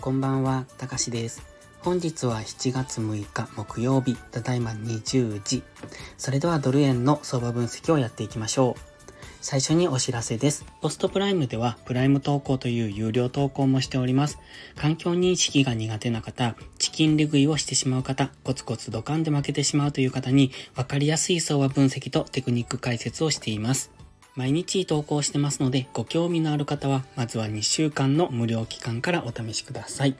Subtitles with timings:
[0.00, 1.42] こんばんは、たかしです。
[1.80, 5.62] 本日は7月6日木曜日、ただいま20時。
[6.16, 8.80] それではドル円の相場分析をやっていきましょう。
[9.40, 10.64] 最初にお知らせです。
[10.80, 14.38] ポストプライムではプライム投稿という有料投稿もしております。
[14.76, 23.90] 環境認識が苦手な方、チキンレ食いをしてしまう方、コツコツドカンで負けてしまうという方に分かりやすい相場分析とテクニック解説をしています。
[24.38, 30.14] 毎日投稿してますので、ご興味のある方は、まずは2週間の無料期間からお試しください。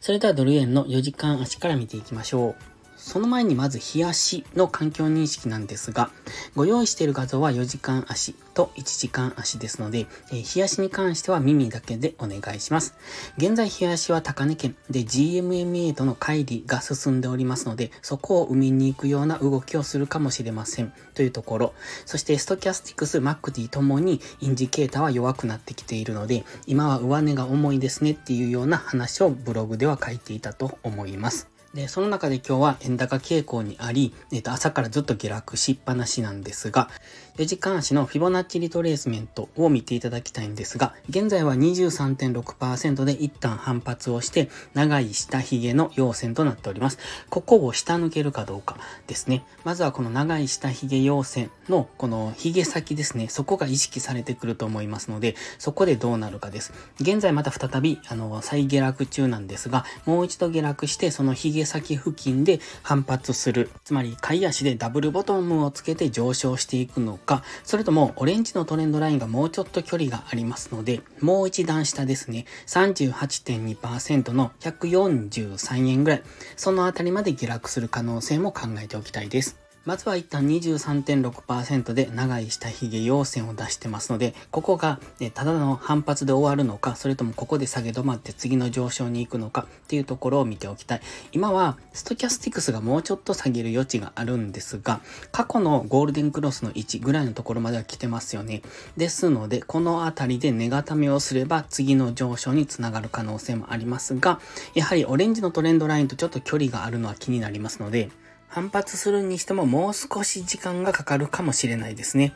[0.00, 2.79] それではドル円の4時間足から見ていきましょう。
[3.00, 6.10] その前にまず日足の環境認識なんですが、
[6.54, 12.94] ご用意している画像は4時間足と1時間足ですので、えー、日足に関しては耳だけでお願いします。
[13.38, 21.74] 現在日足は高値圏で GMMA との乖離が進んでおりますので、そこを埋めに行くような動きをするかもしれませんというところ。
[22.04, 31.48] そしてストキャスティクス、MACD ともにインジケーターは弱くなってきているので、今は上値が重いですねっていうような話をブログでは書いていたと思います。
[31.74, 36.90] で、その中で今日は円高傾向にあり、えっ、と、朝からずっと下落しっぱなしなんですが、
[37.36, 46.98] 4時間足のフィボナッチリトレースメントを見ていただきたいんですが、現在は23.6%で一旦反発をして、長い下髭の陽線となっております。
[47.28, 49.44] ここを下抜けるかどうかですね。
[49.64, 56.72] まずはこの長い下髭陽線のこの髭先ですね、そこが意識されてくると思いますので、そこでどうなるかです。
[57.00, 63.70] 現在また再び、あの、再下落中なんですが、もう一度下落して、その髭先付近で反発する。
[63.84, 76.22] つまり、買い足でダブルボトムをつけて上昇していくのか、それともオレンジのトレンドラインがもうちょっと距離がありますので、もう一段下ですね、38.2%の143円ぐらい、
[76.56, 79.69] そのあたりまで下落する可能性も考えておきたいです。
[79.86, 85.00] まずは一旦23.6%で長い下髭陽線を出してますので、ここが、
[85.34, 91.00] ただの反発で終わるのか、それともここで下げ止まって次の上昇に行くのかっていうところを見ておきたい。
[91.32, 95.00] 今はストキャスティクスがもうちょっと下げる余地があるんですが、
[95.32, 98.60] 過去のゴールデンクロスの位置ぐらいのところまでは来てますよね。
[98.98, 104.40] ですので、このあたりで値固めをすれば次の上昇につながる可能性もありますが、
[104.74, 108.10] やはりオレンジのトレンドラインとちょっと距離があるのは気になりますので、
[108.50, 112.34] 反発するにしてももう少し時間がかかるかもしれないですね。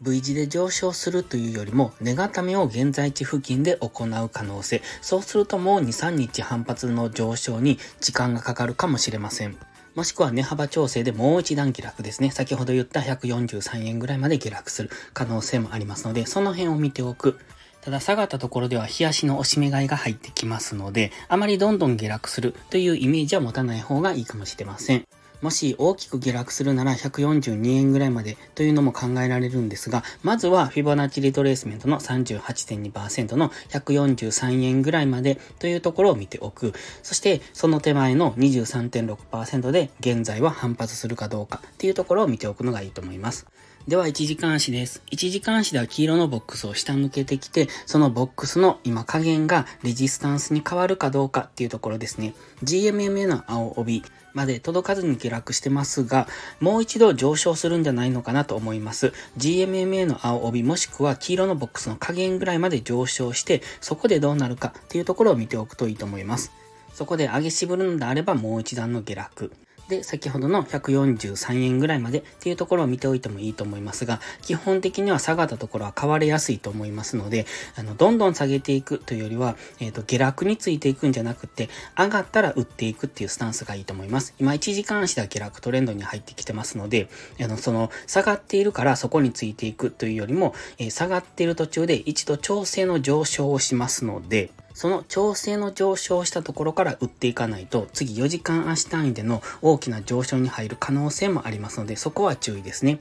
[0.00, 4.82] V 字で上昇するというよりも、値固めを現在地付近で行う可能性。
[5.00, 9.56] そうするともう2、3日反発の上昇に時間がかかるかもしれません。
[9.94, 12.32] もしくは値幅調整でもう一段下落ですね。
[12.32, 17.38] 先ほど言った143円ぐらいまで下落する可能性もありますので、その辺を見ておく。
[17.82, 25.06] ただ下がったところでは日足の押し目買いが入ってきますので、あまりどんどん下落するというイメージは持たない方がいいかもしれません。
[25.42, 36.72] もし大きく下落するなら142円ぐらいまでというのも考えられるんですが、まずはフィボナッチリトレースメントの38.2%の143円ぐらいまでというところを見ておく。
[37.02, 43.46] そしてその手前の23.6%で現在は反発するかどうかっていうところを見ておくのがいいと思います。
[43.88, 45.02] では、1時間足です。
[45.10, 52.32] 1時間足では黄色のボックスを下抜けてきて、そのボックスの今加減がレジスタンスに変わるかどうかっていうところですね。
[52.62, 54.04] GMMA の青帯
[54.34, 56.28] まで届かずに下落してますが、
[56.60, 59.12] もう一度上昇するんじゃないのかなと思います。
[59.36, 66.52] GMMA の青帯もしくは黄色のボックスの加減ぐらいまで上昇して、そこでどうなるかっていうところを見ておくといいと思います。
[66.94, 69.52] そこで上げ渋るのであればもう一段の下落。
[69.92, 77.44] で、先ほどの143円ぐらいまでっていうところを見ておいてもいいと思いますが、基本的には下がったところは買われやすいと思いますので、
[77.76, 84.34] あの、どんどん下げていくというよりは、えっ、ー、と、下落についていくんじゃなくて、上がったら売っていくっていうスタンスがいいと思います。
[84.40, 103.00] 今、1時間足では下落トレンドに入ってきてますので、あの、その、下がっているからそこについていくというよりも、えー、下がっている途中で一度調整の上昇をしますので、その調整の上昇したところから売っていかないと、次4時間足単位での大きな上昇に入る可能性もありますので、そこは注意ですね。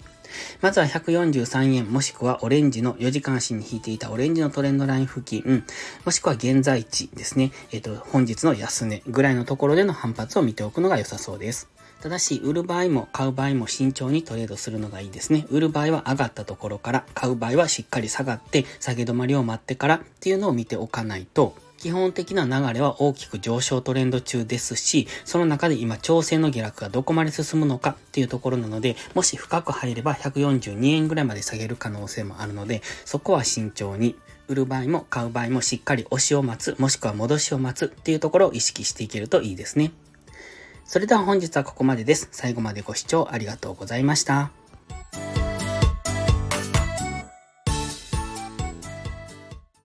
[0.61, 5.63] まずは143円、もしくはオレンジの4時間足に引いていたオレンジのトレンドライン付近、
[6.05, 7.51] もしくは現在地ですね。
[7.72, 11.69] えっ、ー、と、本日の安値ぐらいのところでの反発を見ておくのが良さそうです。
[12.01, 15.45] ただし、売る場合も買う場合も慎重にトレードするのがいいですね。
[15.51, 34.15] 売る場合は上がったところから、買う場合はしっかり下がって、下げ止まりを待ってからっていうのを見ておかないと、基本的な流れは大きく上昇トレンド中ですし、その中で今調整の下落がどこまで進むのかっていうところなので、もし深く入れば142円ぐらいまで下げる可能性もあるので、そこは慎重に。
[34.47, 39.91] 売る場合も買う場合もしっかり押しを待つ、もしくは戻しを待つっていうところを意識していけるといいですね。
[40.85, 42.28] それでは本日はここまでです。
[42.31, 44.60] 最後までご視聴ありがとうございました。